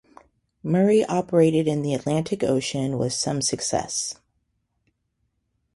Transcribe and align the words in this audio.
Murray 0.63 1.05
operated 1.05 1.67
in 1.67 1.83
the 1.83 1.93
Atlantic 1.93 2.41
Ocean 2.43 2.97
with 2.97 3.13
some 3.13 3.39
success. 3.39 4.15